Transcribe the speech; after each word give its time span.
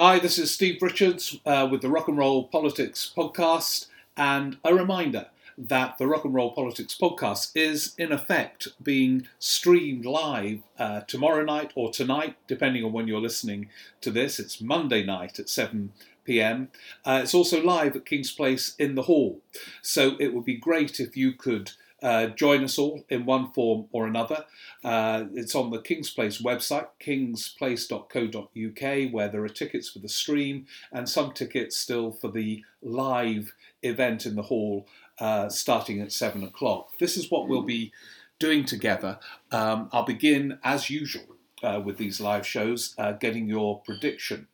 Hi, 0.00 0.20
this 0.20 0.38
is 0.38 0.52
Steve 0.52 0.80
Richards 0.80 1.40
uh, 1.44 1.66
with 1.68 1.82
the 1.82 1.88
Rock 1.88 2.06
and 2.06 2.16
Roll 2.16 2.44
Politics 2.44 3.12
podcast, 3.16 3.86
and 4.16 4.56
a 4.62 4.72
reminder 4.72 5.26
that 5.58 5.98
the 5.98 6.06
Rock 6.06 6.24
and 6.24 6.32
Roll 6.32 6.52
Politics 6.52 6.96
podcast 6.96 7.50
is 7.56 7.96
in 7.98 8.12
effect 8.12 8.68
being 8.80 9.26
streamed 9.40 10.04
live 10.04 10.60
uh, 10.78 11.00
tomorrow 11.00 11.42
night 11.44 11.72
or 11.74 11.90
tonight, 11.90 12.36
depending 12.46 12.84
on 12.84 12.92
when 12.92 13.08
you're 13.08 13.20
listening 13.20 13.70
to 14.00 14.12
this. 14.12 14.38
It's 14.38 14.60
Monday 14.60 15.02
night 15.02 15.40
at 15.40 15.48
7 15.48 15.92
pm. 16.24 16.68
Uh, 17.04 17.18
it's 17.24 17.34
also 17.34 17.60
live 17.60 17.96
at 17.96 18.06
King's 18.06 18.30
Place 18.30 18.76
in 18.78 18.94
the 18.94 19.02
Hall, 19.02 19.40
so 19.82 20.14
it 20.20 20.32
would 20.32 20.44
be 20.44 20.56
great 20.56 21.00
if 21.00 21.16
you 21.16 21.32
could. 21.32 21.72
Uh, 22.02 22.26
join 22.26 22.62
us 22.62 22.78
all 22.78 23.02
in 23.08 23.26
one 23.26 23.50
form 23.52 23.86
or 23.90 24.06
another. 24.06 24.44
Uh, 24.84 25.24
it's 25.34 25.54
on 25.54 25.70
the 25.70 25.80
King's 25.80 26.10
Place 26.10 26.40
website, 26.40 26.86
kingsplace.co.uk, 27.00 29.12
where 29.12 29.28
there 29.28 29.44
are 29.44 29.48
tickets 29.48 29.88
for 29.88 29.98
the 29.98 30.08
stream 30.08 30.66
and 30.92 31.08
some 31.08 31.32
tickets 31.32 31.76
still 31.76 32.12
for 32.12 32.30
the 32.30 32.64
live 32.82 33.52
event 33.82 34.26
in 34.26 34.36
the 34.36 34.42
hall 34.42 34.86
uh, 35.18 35.48
starting 35.48 36.00
at 36.00 36.12
seven 36.12 36.44
o'clock. 36.44 36.96
This 36.98 37.16
is 37.16 37.30
what 37.30 37.48
we'll 37.48 37.62
be 37.62 37.92
doing 38.38 38.64
together. 38.64 39.18
Um, 39.50 39.88
I'll 39.92 40.04
begin, 40.04 40.58
as 40.62 40.90
usual, 40.90 41.24
uh, 41.64 41.80
with 41.84 41.96
these 41.96 42.20
live 42.20 42.46
shows, 42.46 42.94
uh, 42.98 43.12
getting 43.12 43.48
your 43.48 43.80
prediction. 43.80 44.46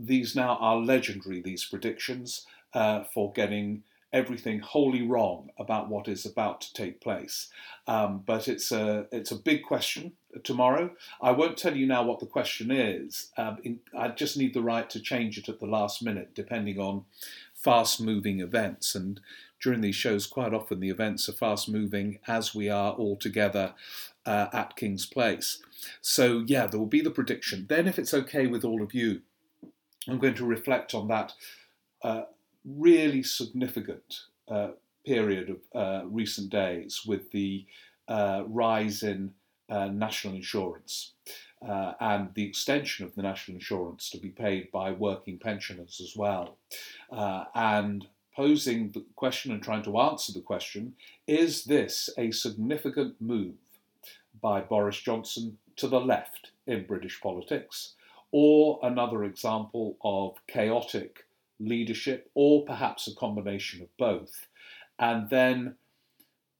These 0.00 0.36
now 0.36 0.56
are 0.60 0.76
legendary, 0.76 1.42
these 1.42 1.64
predictions, 1.64 2.46
for 2.72 3.32
getting 3.32 3.82
everything 4.12 4.60
wholly 4.60 5.02
wrong 5.02 5.50
about 5.58 5.88
what 5.88 6.08
is 6.08 6.24
about 6.24 6.60
to 6.62 6.72
take 6.72 7.00
place. 7.00 7.48
Um, 7.86 8.22
but 8.24 8.48
it's 8.48 8.72
a 8.72 9.06
it's 9.12 9.30
a 9.30 9.36
big 9.36 9.62
question 9.62 10.12
tomorrow. 10.44 10.90
I 11.20 11.32
won't 11.32 11.56
tell 11.56 11.76
you 11.76 11.86
now 11.86 12.02
what 12.02 12.20
the 12.20 12.26
question 12.26 12.70
is. 12.70 13.30
Um, 13.36 13.58
in, 13.62 13.80
I 13.96 14.08
just 14.08 14.36
need 14.36 14.54
the 14.54 14.62
right 14.62 14.88
to 14.90 15.00
change 15.00 15.38
it 15.38 15.48
at 15.48 15.60
the 15.60 15.66
last 15.66 16.02
minute, 16.02 16.34
depending 16.34 16.78
on 16.78 17.04
fast 17.54 18.00
moving 18.00 18.40
events. 18.40 18.94
And 18.94 19.20
during 19.60 19.80
these 19.80 19.96
shows, 19.96 20.26
quite 20.26 20.54
often 20.54 20.80
the 20.80 20.90
events 20.90 21.28
are 21.28 21.32
fast 21.32 21.68
moving 21.68 22.18
as 22.26 22.54
we 22.54 22.68
are 22.70 22.92
all 22.92 23.16
together 23.16 23.74
uh, 24.24 24.46
at 24.52 24.76
King's 24.76 25.06
Place. 25.06 25.60
So 26.00 26.44
yeah, 26.46 26.66
there 26.66 26.78
will 26.78 26.86
be 26.86 27.00
the 27.00 27.10
prediction. 27.10 27.66
Then, 27.68 27.86
if 27.86 27.98
it's 27.98 28.14
okay 28.14 28.46
with 28.46 28.64
all 28.64 28.82
of 28.82 28.94
you, 28.94 29.22
I'm 30.06 30.18
going 30.18 30.34
to 30.34 30.46
reflect 30.46 30.94
on 30.94 31.08
that. 31.08 31.32
Uh, 32.02 32.22
really 32.76 33.22
significant 33.22 34.22
uh, 34.48 34.68
period 35.06 35.50
of 35.50 35.56
uh, 35.74 36.06
recent 36.06 36.50
days 36.50 37.02
with 37.06 37.30
the 37.30 37.64
uh, 38.08 38.42
rise 38.46 39.02
in 39.02 39.32
uh, 39.70 39.86
national 39.86 40.34
insurance 40.34 41.12
and 42.00 42.32
the 42.34 42.44
extension 42.44 43.04
of 43.04 43.14
the 43.14 43.22
national 43.22 43.56
insurance 43.56 44.10
to 44.10 44.18
be 44.18 44.28
paid 44.28 44.70
by 44.70 44.92
working 44.92 45.38
pensioners 45.38 46.00
as 46.00 46.14
well. 46.16 46.56
And 47.54 48.06
posing 48.36 48.92
the 48.92 49.04
question 49.16 49.50
and 49.50 49.62
trying 49.62 49.82
to 49.82 49.98
answer 49.98 50.32
the 50.32 50.40
question 50.40 50.94
is 51.26 51.64
this 51.64 52.08
a 52.16 52.30
significant 52.30 53.20
move 53.20 53.56
by 54.40 54.60
Boris 54.60 55.00
Johnson 55.00 55.58
to 55.76 55.88
the 55.88 56.00
left 56.00 56.52
in 56.66 56.86
British 56.86 57.20
politics? 57.20 57.94
Or 58.30 58.78
another 58.82 59.24
example 59.24 59.96
of 60.02 60.36
chaotic 60.46 61.24
leadership, 61.60 62.30
or 62.34 62.64
perhaps 62.64 63.08
a 63.08 63.14
combination 63.14 63.82
of 63.82 63.96
both, 63.96 64.46
and 64.98 65.30
then 65.30 65.76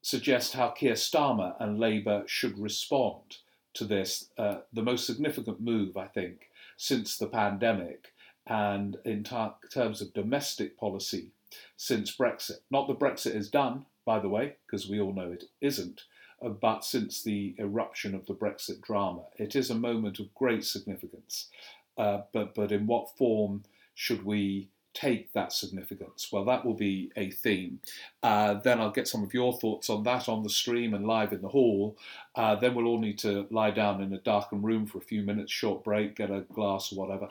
suggest 0.03 0.55
how 0.55 0.71
Keir 0.71 0.95
Starmer 0.95 1.55
and 1.61 1.79
Labour 1.79 2.25
should 2.27 2.59
respond 2.59 3.39
to 3.75 3.85
this, 3.85 4.31
uh, 4.39 4.59
the 4.73 4.83
most 4.83 5.07
significant 5.07 5.61
move, 5.61 5.97
I 5.97 6.07
think, 6.07 6.51
since 6.77 7.17
the 7.17 7.27
pandemic, 7.27 8.13
and 8.47 8.97
in 9.05 9.23
terms 9.25 10.01
of 10.01 10.15
domestic 10.15 10.79
policy 10.79 11.33
since 11.77 12.17
Brexit. 12.17 12.61
Not 12.71 12.89
that 12.89 12.99
Brexit 12.99 13.35
is 13.35 13.51
done, 13.51 13.87
by 14.05 14.19
the 14.19 14.29
way, 14.29 14.57
because 14.67 14.89
we 14.89 15.01
all 15.01 15.13
know 15.13 15.31
it 15.33 15.45
isn't, 15.61 16.03
uh, 16.43 16.49
but 16.49 16.85
since 16.85 17.23
the 17.23 17.55
eruption 17.59 18.15
of 18.15 18.27
the 18.27 18.35
Brexit 18.35 18.81
drama. 18.81 19.23
It 19.39 19.55
is 19.55 19.71
a 19.71 19.75
moment 19.75 20.19
of 20.19 20.35
great 20.35 20.65
significance. 20.65 21.49
Uh, 21.97 22.23
but, 22.33 22.55
but 22.55 22.71
in 22.73 22.87
what 22.87 23.17
form 23.17 23.65
should 23.95 24.25
we 24.25 24.69
take 24.99 25.33
that 25.33 25.53
significance? 25.53 26.29
Well, 26.33 26.45
that 26.47 26.65
will 26.65 26.75
be 26.75 27.13
a 27.17 27.31
theme. 27.31 27.81
Uh, 28.23 28.55
then 28.55 28.81
I'll 28.81 28.91
get 28.91 29.07
some 29.07 29.23
of 29.23 29.33
your 29.33 29.53
thoughts 29.53 29.89
on 29.89 30.03
that 30.05 30.29
on 30.29 30.43
the 30.43 30.51
stream 30.51 30.93
and 30.93 31.07
live 31.07 31.33
in 31.33 31.41
the 31.41 31.49
hall. 31.49 31.97
Uh, 32.35 32.57
then 32.57 32.75
we'll 32.75 32.87
all 32.87 32.99
need 32.99 33.19
to 33.19 33.47
lie 33.51 33.71
down 33.71 34.03
in 34.03 34.13
a 34.13 34.19
darkened 34.19 34.65
room 34.65 34.87
for 34.87 34.99
a 34.99 35.03
few 35.03 35.23
minutes, 35.23 35.53
short 35.53 35.85
break, 35.85 36.17
get 36.17 36.31
a 36.31 36.41
glass 36.53 36.93
or 36.93 36.97
whatever. 36.97 37.29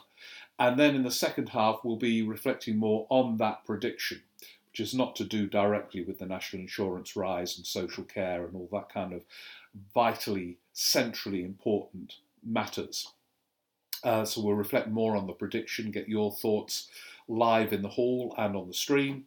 And 0.57 0.79
then 0.79 0.95
in 0.95 1.03
the 1.03 1.11
second 1.11 1.49
half, 1.49 1.81
we'll 1.83 1.97
be 1.97 2.21
reflecting 2.21 2.77
more 2.77 3.05
on 3.09 3.37
that 3.37 3.65
prediction, 3.65 4.21
which 4.71 4.79
is 4.79 4.93
not 4.93 5.15
to 5.17 5.23
do 5.25 5.47
directly 5.47 6.03
with 6.03 6.19
the 6.19 6.25
national 6.25 6.61
insurance 6.61 7.15
rise 7.15 7.57
and 7.57 7.65
social 7.65 8.05
care 8.05 8.45
and 8.45 8.55
all 8.55 8.69
that 8.71 8.91
kind 8.91 9.11
of 9.11 9.23
vitally, 9.93 10.57
centrally 10.73 11.43
important 11.43 12.15
matters. 12.43 13.11
Uh, 14.03 14.23
so 14.23 14.41
we'll 14.41 14.55
reflect 14.55 14.87
more 14.87 15.17
on 15.17 15.27
the 15.27 15.33
prediction, 15.33 15.91
get 15.91 16.07
your 16.07 16.31
thoughts 16.31 16.87
live 17.27 17.73
in 17.73 17.81
the 17.81 17.89
hall 17.89 18.33
and 18.37 18.55
on 18.55 18.67
the 18.67 18.73
stream. 18.73 19.25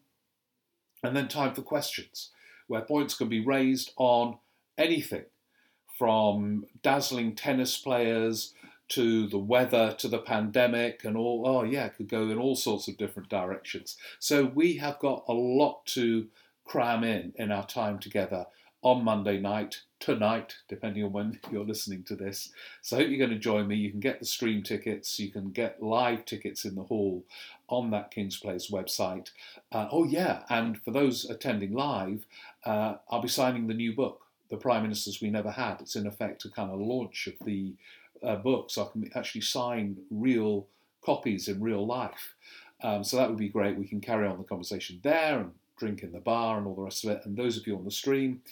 And 1.03 1.17
then 1.17 1.29
time 1.29 1.55
for 1.55 1.63
questions, 1.63 2.31
where 2.67 2.83
points 2.83 3.15
can 3.15 3.29
be 3.29 3.45
raised 3.45 3.93
on 3.97 4.39
anything 4.77 5.25
from 5.99 6.65
dazzling 6.83 7.35
tennis 7.35 7.77
players 7.77 8.55
to 8.89 9.29
the 9.29 9.39
weather 9.39 9.95
to 9.99 10.09
the 10.09 10.19
pandemic 10.19 11.05
and 11.05 11.17
all. 11.17 11.45
Oh, 11.47 11.63
yeah, 11.63 11.87
it 11.87 11.97
could 11.97 12.09
go 12.09 12.23
in 12.23 12.39
all 12.39 12.57
sorts 12.57 12.89
of 12.89 12.97
different 12.97 13.29
directions. 13.29 13.97
So 14.19 14.45
we 14.45 14.77
have 14.77 14.99
got 14.99 15.25
a 15.29 15.33
lot 15.33 15.87
to 15.87 16.27
cram 16.65 17.05
in 17.05 17.33
in 17.37 17.51
our 17.51 17.67
time 17.67 17.99
together 17.99 18.47
on 18.83 19.05
Monday 19.05 19.39
night, 19.39 19.83
tonight, 19.99 20.57
depending 20.69 21.05
on 21.05 21.13
when 21.13 21.41
you're 21.51 21.65
listening 21.65 22.03
to 22.05 22.17
this. 22.17 22.51
So 22.83 22.97
I 22.97 23.01
hope 23.01 23.11
you're 23.11 23.19
going 23.19 23.31
to 23.31 23.39
join 23.39 23.67
me. 23.67 23.77
You 23.77 23.91
can 23.91 24.01
get 24.01 24.21
the 24.21 24.27
stream 24.27 24.63
tickets, 24.63 25.19
you 25.19 25.31
can 25.31 25.51
get 25.51 25.83
live 25.83 26.25
tickets 26.25 26.65
in 26.65 26.75
the 26.75 26.83
hall 26.83 27.25
on 27.69 27.91
that 27.91 28.11
King's 28.11 28.39
Place 28.39 28.71
website. 28.71 29.31
Uh, 29.71 29.89
oh, 29.93 30.05
yeah, 30.05 30.43
and 30.49 30.81
for 30.83 30.91
those 30.91 31.29
attending 31.29 31.73
live, 31.73 32.27
uh, 32.65 32.95
I'll 33.11 33.23
be 33.23 33.29
signing 33.29 33.67
the 33.67 33.75
new 33.75 33.95
book, 33.95 34.23
The 34.49 34.57
Prime 34.57 34.83
Ministers 34.83 35.21
We 35.21 35.31
Never 35.31 35.51
Had. 35.51 35.81
It's 35.81 35.97
in 35.97 36.07
effect 36.07 36.45
a 36.45 36.51
kind 36.51 36.71
of 36.71 36.81
launch 36.81 37.29
of 37.29 37.35
the 37.45 37.75
uh, 38.23 38.37
book, 38.37 38.71
so 38.71 38.85
I 38.85 38.93
can 38.93 39.11
actually 39.15 39.43
sign 39.43 39.97
real 40.11 40.67
copies 41.03 41.49
in 41.49 41.63
real 41.63 41.87
life. 41.87 42.35
Um, 42.83 43.05
so 43.05 43.17
that 43.17 43.29
would 43.29 43.39
be 43.39 43.49
great. 43.49 43.79
We 43.79 43.87
can 43.87 44.01
carry 44.01 44.27
on 44.27 44.39
the 44.39 44.45
conversation 44.45 45.01
there 45.03 45.41
and 45.41 45.53
drink 45.81 46.03
in 46.03 46.13
the 46.13 46.21
bar 46.21 46.59
and 46.59 46.67
all 46.67 46.77
the 46.77 46.83
rest 46.83 47.05
of 47.05 47.11
it. 47.11 47.25
And 47.25 47.37
those 47.37 47.57
of 47.57 47.67
you 47.67 47.77
on 47.77 47.85
the 47.85 47.91
stream, 47.91 48.43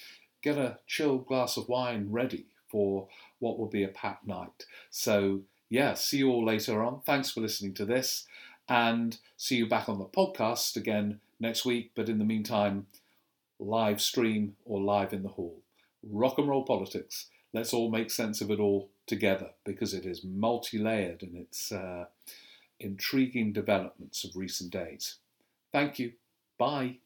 get 0.42 0.58
a 0.58 0.78
chilled 0.86 1.26
glass 1.26 1.56
of 1.56 1.68
wine 1.68 2.08
ready 2.10 2.46
for 2.68 3.06
what 3.38 3.58
will 3.58 3.68
be 3.68 3.84
a 3.84 3.88
packed 3.88 4.26
night. 4.26 4.64
So, 4.90 5.42
yeah, 5.68 5.94
see 5.94 6.18
you 6.18 6.30
all 6.30 6.44
later 6.44 6.82
on. 6.82 7.02
Thanks 7.02 7.30
for 7.30 7.40
listening 7.40 7.74
to 7.74 7.84
this, 7.84 8.26
and 8.68 9.18
see 9.36 9.56
you 9.56 9.68
back 9.68 9.88
on 9.88 9.98
the 9.98 10.04
podcast 10.06 10.76
again 10.76 11.20
next 11.38 11.64
week. 11.64 11.92
But 11.94 12.08
in 12.08 12.18
the 12.18 12.24
meantime, 12.24 12.86
live 13.58 14.00
stream 14.00 14.56
or 14.64 14.80
live 14.80 15.12
in 15.12 15.22
the 15.22 15.28
hall. 15.30 15.60
Rock 16.02 16.38
and 16.38 16.48
roll 16.48 16.64
politics. 16.64 17.26
Let's 17.52 17.72
all 17.72 17.90
make 17.90 18.10
sense 18.10 18.40
of 18.40 18.50
it 18.50 18.60
all 18.60 18.90
together 19.06 19.50
because 19.64 19.94
it 19.94 20.04
is 20.04 20.22
multi 20.22 20.78
layered 20.78 21.22
in 21.22 21.34
its 21.34 21.72
uh, 21.72 22.06
intriguing 22.78 23.52
developments 23.52 24.24
of 24.24 24.36
recent 24.36 24.70
days. 24.70 25.16
Thank 25.72 25.98
you. 25.98 26.12
Bye. 26.58 26.98